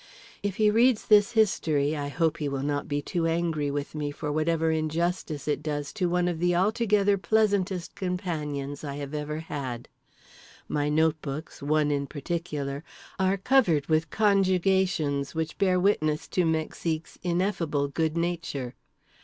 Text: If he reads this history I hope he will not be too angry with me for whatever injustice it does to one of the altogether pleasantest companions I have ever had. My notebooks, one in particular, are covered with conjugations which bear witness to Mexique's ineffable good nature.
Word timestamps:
If 0.41 0.55
he 0.55 0.71
reads 0.71 1.05
this 1.05 1.33
history 1.33 1.95
I 1.95 2.07
hope 2.09 2.37
he 2.37 2.49
will 2.49 2.63
not 2.63 2.87
be 2.87 3.03
too 3.03 3.27
angry 3.27 3.69
with 3.69 3.93
me 3.93 4.09
for 4.09 4.31
whatever 4.31 4.71
injustice 4.71 5.47
it 5.47 5.61
does 5.61 5.93
to 5.93 6.09
one 6.09 6.27
of 6.27 6.39
the 6.39 6.55
altogether 6.55 7.19
pleasantest 7.19 7.93
companions 7.93 8.83
I 8.83 8.95
have 8.95 9.13
ever 9.13 9.41
had. 9.41 9.87
My 10.67 10.89
notebooks, 10.89 11.61
one 11.61 11.91
in 11.91 12.07
particular, 12.07 12.83
are 13.19 13.37
covered 13.37 13.85
with 13.89 14.09
conjugations 14.09 15.35
which 15.35 15.59
bear 15.59 15.79
witness 15.79 16.27
to 16.29 16.45
Mexique's 16.45 17.19
ineffable 17.21 17.87
good 17.87 18.17
nature. 18.17 18.73